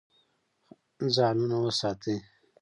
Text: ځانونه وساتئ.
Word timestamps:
ځانونه 1.15 1.57
وساتئ. 1.65 2.17